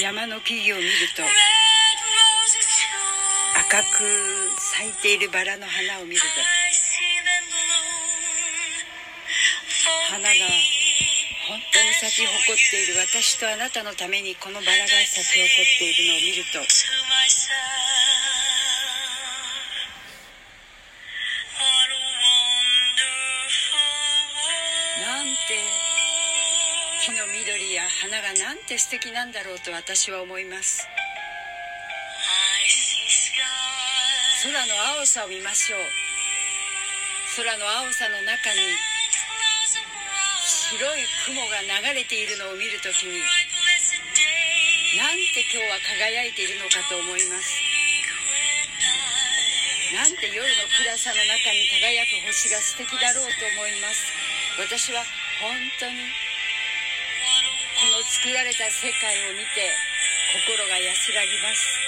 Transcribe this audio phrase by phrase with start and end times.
[0.00, 1.20] 山の木々を見ると
[3.60, 4.08] 赤く
[4.56, 6.26] 咲いているバラの花を見ると
[10.08, 10.28] 花が
[11.52, 16.64] 本当に咲き誇っている私とあなたのためにこのバラが咲き誇っているのを見ると
[28.20, 30.86] がなんて素敵なんだろうと私は思います。
[34.44, 34.60] 空の
[35.00, 35.80] 青さを見ましょう。
[37.36, 38.60] 空の青さの中に
[40.70, 43.20] 白い雲が流れているのを見るときに
[44.96, 47.56] なんて今日は輝いているのかと思います。
[49.94, 54.12] なんて夜の暗さの中に輝く星が素敵だろうと思います。
[54.58, 55.02] 私は
[55.40, 56.29] 本当に
[58.02, 59.68] 作られた世界を見て
[60.48, 61.80] 心が安らぎます。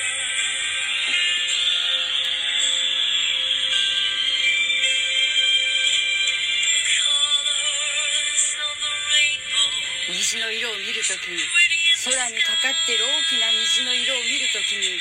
[10.13, 11.41] 虹の色を見るときに
[12.05, 14.99] 空にかかっている大きな虹の色を見るときに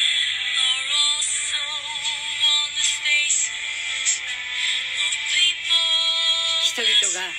[6.63, 7.33] 人々が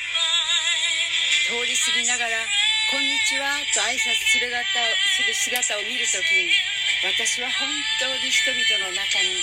[1.49, 2.37] 通り過ぎながら
[2.93, 4.69] 「こんにちは」と挨拶する姿
[5.17, 6.53] する姿を見るときに
[7.01, 7.67] 私は本
[7.99, 9.41] 当に人々の中に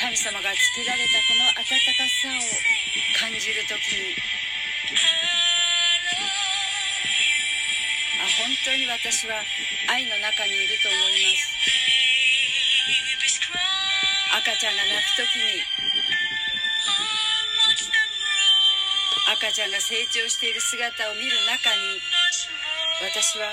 [0.00, 4.16] 神様が作られたこの温かさを感じるときに
[8.16, 9.44] あ本当に私は
[9.92, 11.52] 愛の中にいると思います。
[14.40, 15.64] 赤ちゃんが泣く時に
[19.26, 21.98] 赤ちゃんが成長している姿を見る中に
[23.02, 23.50] 私は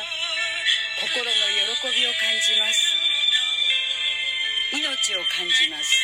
[1.02, 1.34] 心の
[1.82, 2.94] 喜びを感じます。
[4.70, 5.98] 命を感じます。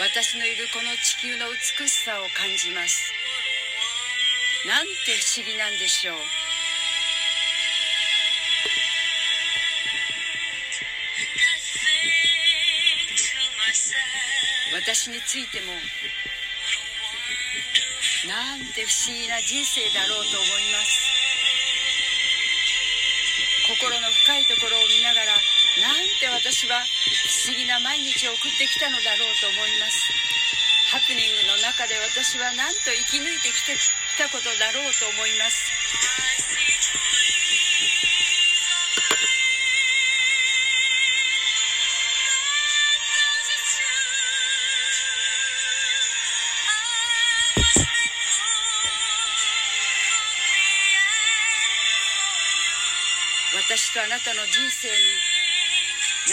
[0.00, 3.12] 私のいるこの地球の美しさを感じます。
[4.66, 6.16] なんて不思議なんでしょう。
[14.72, 15.72] 私についても
[18.26, 20.98] なんて不思議な人生だろうと思います。
[23.70, 25.34] 心の深いところを見ながら
[25.78, 30.10] なんて私は不思議な毎日を送ってきたのだろうと思います。
[30.90, 36.35] ハプニングの中で私はなんと生き抜いてきてきたことだろうと思います。
[54.26, 54.98] 私とあなたの人生に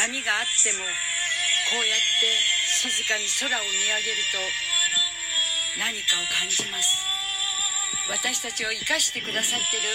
[0.02, 2.26] 波があってもこうやって
[2.66, 4.42] 静かに空を見上げると
[5.78, 7.06] 何かを感じます。
[8.10, 9.86] 私たちを生かしてくださってる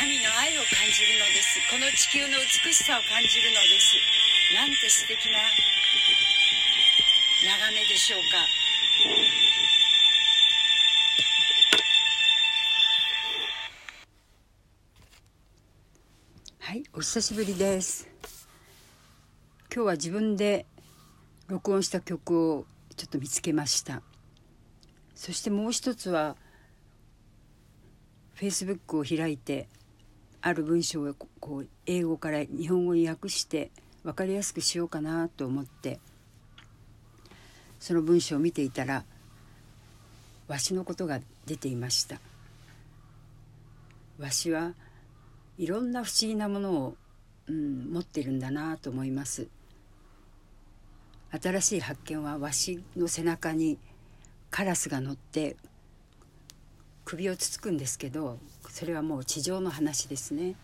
[0.00, 1.60] 神の愛を感じるのです。
[1.68, 3.92] この地球の美しさを感じるのです。
[4.56, 5.36] なんて素敵な
[7.44, 8.65] 眺めでしょうか。
[16.66, 18.08] はいお久しぶりです。
[19.72, 20.66] 今日は自分で
[21.46, 22.66] 録音した曲を
[22.96, 24.02] ちょっと見つけました。
[25.14, 26.34] そしてもう一つは
[28.34, 29.68] Facebook を開いて
[30.42, 33.70] ある文章をこう英語から日本語に訳して
[34.02, 36.00] 分かりやすくしようかなと思って
[37.78, 39.04] その文章を見ていたら
[40.48, 42.18] わしのことが出ていました。
[44.18, 44.72] わしは
[45.58, 46.96] いろんな不思議なものを、
[47.48, 49.48] うん、持ってるんだなと思います。
[51.30, 53.78] 新しい発見はわしの背中に
[54.50, 55.56] カラスが乗って
[57.04, 58.38] 首をつつくんですけど
[58.68, 60.54] それはもう地上の話ですね。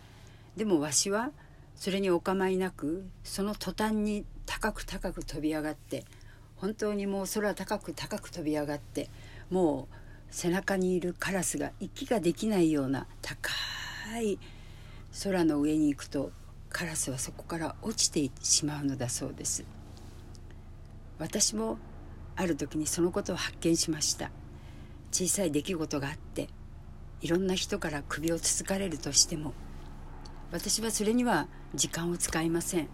[0.57, 1.31] でもわしは
[1.77, 6.05] それにお構いなくその途端に高く高く飛び上がって
[6.57, 9.09] 本当にもう空高く高く飛び上がって
[9.51, 9.95] もう
[10.31, 13.51] 背中にいるカラスが息ができないような高
[14.21, 14.39] い
[15.23, 16.33] 空の上に行くと
[16.71, 19.65] カラスはそこから落ちてしまうのだそうです。
[21.19, 21.79] 私も
[22.35, 24.31] ある時にそのことを発見しました。
[25.13, 26.49] 小さい出来事があって
[27.21, 29.53] いろんな人から首をつつかれるとしても
[30.51, 32.89] 私はそれには時間を使いません。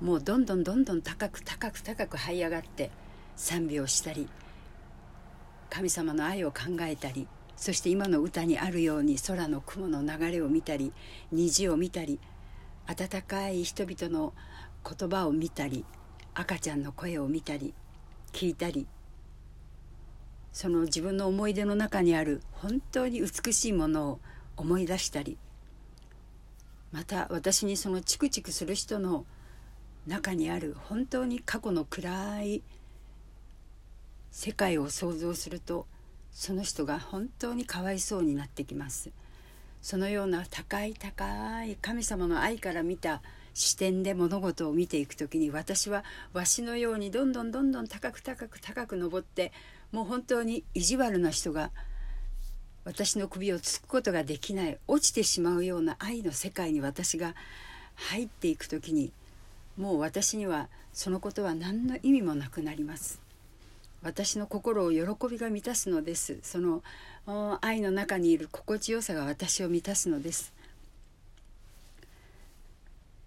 [0.00, 2.90] もうどんどんどんどん高く高く高く這い上がって
[3.36, 4.28] 賛美をしたり
[5.68, 7.28] 神様の愛を考えたり
[7.60, 10.94] そして今の歌にあるように空の雲の流れを見たり
[11.30, 12.18] 虹を見たり
[12.86, 14.32] 温かい人々の
[14.82, 15.84] 言葉を見たり
[16.32, 17.74] 赤ちゃんの声を見たり
[18.32, 18.86] 聞いたり
[20.54, 24.20] その自分の思い出の中にある本当に美しいものを
[24.56, 25.36] 思い出したり
[26.92, 29.26] また私にそのチクチクする人の
[30.06, 32.62] 中にある本当に過去の暗い
[34.30, 35.86] 世界を想像すると
[36.32, 39.10] その人が本当にかわいそうになってきます
[39.82, 43.22] そのような高い高い神様の愛から見た
[43.54, 49.52] 視点で物事を見ていく時に私はわしのようにどんどんどんどん高く高く高く登って
[49.92, 51.70] もう本当に意地悪な人が
[52.84, 57.34] 私の首をつくことができない落ちてしまうような愛の世界に私が
[57.94, 59.12] 入っていく時に
[59.76, 63.20] もう私にはそのことは何の意味もなくなります。
[64.02, 66.38] 私の心を喜びが満たすのです。
[66.42, 66.82] その
[67.60, 70.52] 愛の中にいる心地よさが私を満たすのです。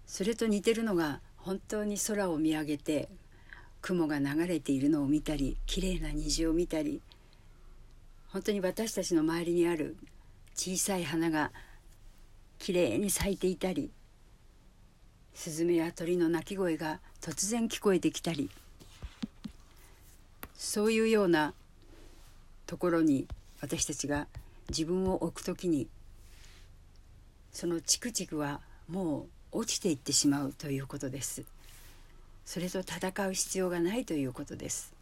[0.06, 3.08] それと似てるのが本当に空を見上げて
[3.82, 7.02] 雲が流れているのを見たり綺麗な虹を見たり
[8.28, 9.96] 本当に私たちの周りにある
[10.54, 11.50] 小さい花が
[12.58, 13.90] きれいに咲いていたり
[15.34, 18.50] スズメや鳥の鳴き声が突然聞こえてきたり
[20.54, 21.54] そういうような
[22.66, 23.26] ところに
[23.60, 24.26] 私たちが
[24.68, 25.88] 自分を置く時に
[27.52, 31.44] そのチクチクはもう落ちていってしまうということです
[32.44, 34.92] それと戦う必要がないということです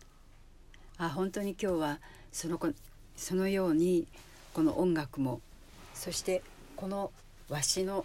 [0.99, 1.99] あ本当に今日は
[2.31, 2.59] その
[3.17, 4.07] そのように
[4.55, 5.41] この音楽も
[5.95, 6.43] そして
[6.77, 7.11] この
[7.49, 8.05] わしの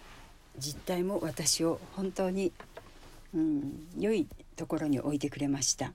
[0.58, 2.52] 実態も私を本当に、
[3.34, 5.92] うん、良いところに置いてくれました。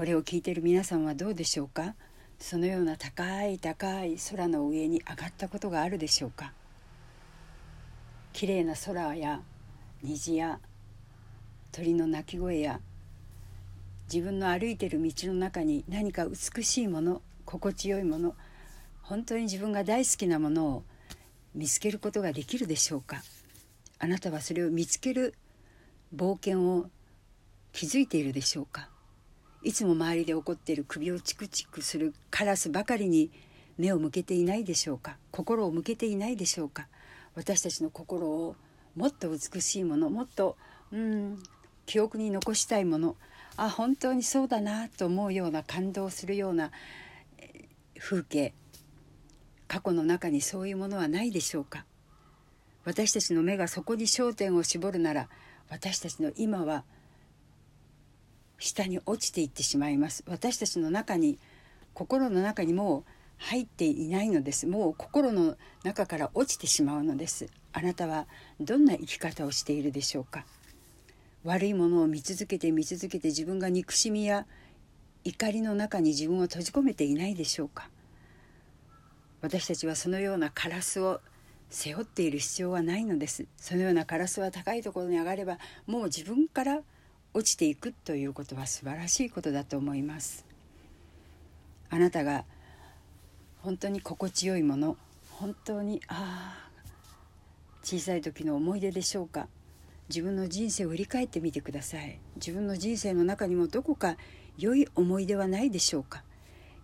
[0.00, 1.94] これを聞いている皆さんはどうでしょうか？
[2.38, 6.54] そのような高い高い空の上に上がったことがあるでしょうか？
[8.32, 9.42] 綺麗な空や
[10.02, 10.58] 虹や
[11.70, 12.80] 鳥の鳴き声や
[14.10, 18.34] 自分の歩いてる道の中に何か美しいもの心地よいもの
[19.02, 20.84] 本当に自分が大好きなものを
[21.54, 23.22] 見つけることができるでしょうか？
[23.98, 25.34] あなたはそれを見つける
[26.16, 26.86] 冒険を
[27.74, 28.88] 築いているでしょうか？
[29.62, 33.30] いつも周りで起こっている首をチクチクするカラスばかりに
[33.76, 35.16] 目を向けていないでしょうか？
[35.30, 36.88] 心を向けていないでしょうか？
[37.34, 38.56] 私たちの心を
[38.96, 40.56] もっと美しいものもっと
[40.92, 41.42] うん
[41.86, 43.16] 記憶に残したいもの
[43.56, 46.70] あ本当にそうだなと思うような感動するような
[47.98, 48.54] 風景
[49.68, 51.84] 過去の中にそういうものはないでしょうか？
[52.84, 55.28] 私たちの目がそこに焦点を絞るなら
[55.68, 56.84] 私たちの今は
[58.60, 60.22] 「下に落ちていってしまいます。
[60.28, 61.38] 私たちの中に
[61.94, 63.04] 心の中にもう
[63.38, 64.66] 入っていないのです。
[64.66, 67.48] もう心の中から落ちてしまうのです。
[67.72, 68.26] あなたは
[68.60, 70.44] どんな生き方をしているでしょうか？
[71.42, 74.46] 悪いものを見続けて見続けて自分が憎しみや
[75.24, 77.88] 怒りの中に自分を閉じ込めていないでしょうか？
[79.40, 81.20] 私たちはそのようなカラスを
[81.70, 83.46] 背負っている必要はないのです。
[83.56, 86.80] そのようなカラスは高いところに上がればもう自分から
[87.32, 90.44] 落ちていくということは素晴らしいことだと思います。
[91.88, 92.44] あなたが
[93.58, 94.96] 本当に心地よいもの
[95.30, 96.70] 本当にああ
[97.82, 99.48] 小さい時の思い出でしょうか。
[100.08, 102.18] 自分の人生を振り返ってみてください。
[102.36, 104.16] 自分の人生の中にもどこか
[104.58, 106.24] 良い思い出はないでしょうか。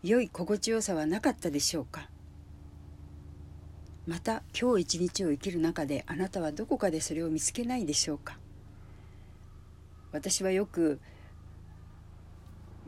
[0.02, 2.08] 良い心地よさはなかったでしょうか。
[4.06, 8.38] また今日一日を生きる中であなたはどこかでそれを見つけないでしょうか。
[10.16, 11.00] 私はよく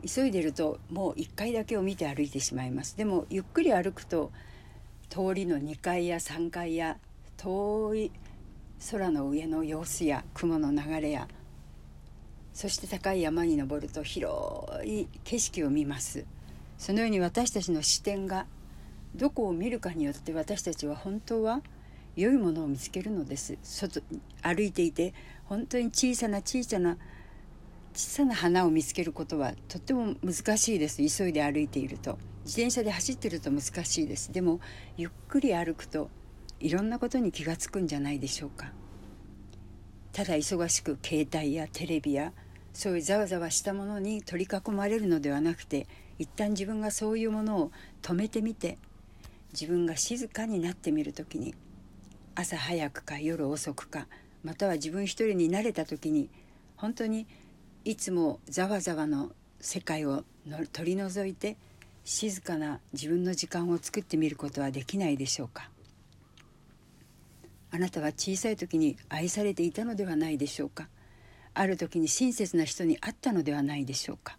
[0.05, 2.97] 急いでるともう1階だけを見て歩いてしまいます。
[2.97, 4.31] でもゆっくり歩くと
[5.09, 6.97] 通りの2階や3階や
[7.37, 8.11] 遠い
[8.91, 11.27] 空の上の様子や雲の流れや
[12.53, 16.25] そして高い山に登ると広い景色を見ます。
[16.77, 18.45] そのように私たちの視点が
[19.15, 21.61] どこを見るかによって私たちは本当は
[22.15, 23.57] 良いものを見つけるのです。
[23.63, 24.01] 外
[24.41, 25.13] 歩いていて
[25.45, 26.97] 本当に小さな小さな
[27.93, 30.97] 小さな花を見つけることはとっても難しいです。
[30.97, 32.17] 急いで歩いていると。
[32.45, 34.31] 自転車で走ってると難しいです。
[34.31, 34.59] でも
[34.97, 36.09] ゆっくり歩くと
[36.59, 38.71] いろんなことに気がつくんじゃないでしょうか。
[40.11, 42.33] ただ忙しく携帯やテレビや
[42.73, 48.77] そういうざわざわしたものに取り囲まれるのではなくて一旦自分がそういうものを止めてみて
[49.53, 51.55] 自分が静かになってみる時に
[52.35, 54.07] 朝早くか夜遅くか
[54.43, 56.29] または自分一人に慣れた時に
[56.75, 57.27] 本当に
[57.85, 59.31] いつもざわざわの
[59.61, 60.23] 世界を
[60.73, 61.55] 取り除いて
[62.03, 65.69] 静かな自分の時間を作ってみることはできないでしょうか？
[67.71, 70.87] あなたは小さい時に愛されていたのではないでしょうか？
[71.53, 74.37] ある時に親切な人に会ったのではないでしょうか？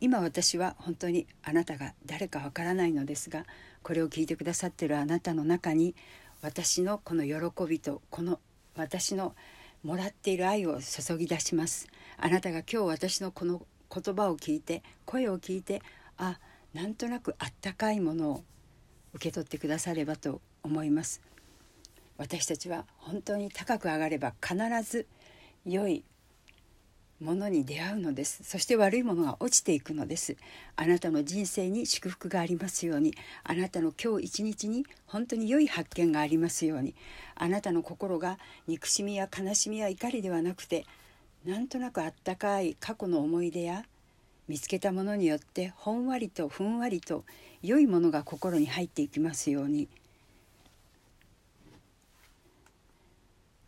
[0.00, 3.46] 今私は本当にあなたが誰かわからないのですが
[3.82, 5.94] これを聞いてくださってるあなたの中に
[6.42, 8.40] 私のこの喜びとこの
[8.76, 9.34] 私の
[9.82, 11.88] もらっている愛を注ぎ出します。
[12.18, 15.82] あなたが今日私のこの言葉を聞いて声を聞いて
[16.16, 16.38] あ
[16.72, 18.44] なんとなくあったかいものを
[19.14, 21.22] 受け取ってくださればと思います。
[22.16, 25.06] 私たちは本当に高く上がれば必ず
[25.64, 26.04] 良い
[27.20, 28.42] ものに出会うのです。
[28.44, 30.36] そして悪いものが落ちていくのです。
[30.76, 33.14] あなたの人生に祝福がありますように。
[33.44, 36.94] あなたの今日一日に本当に良い発見がありますように。
[37.36, 40.86] あなたの心が憎しみや悲しみや怒りではなくて
[41.44, 43.84] なんとなくあったかい過去の思い出や
[44.48, 47.24] 見つけたものによってほんわりとふんわりと
[47.62, 49.88] 良いものが心に入っていきますように。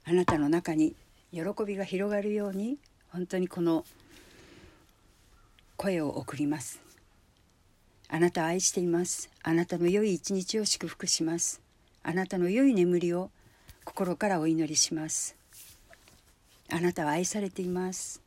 [0.05, 0.95] あなたの中に
[1.33, 2.79] 喜びが広がるように
[3.09, 3.85] 本当にこの
[5.77, 6.81] 声を送ります。
[8.09, 9.29] あなたを愛しています。
[9.43, 11.61] あなたの良い一日を祝福します。
[12.03, 13.31] あなたの良い眠りを
[13.85, 15.36] 心からお祈りします。
[16.69, 18.26] あなたは愛されています。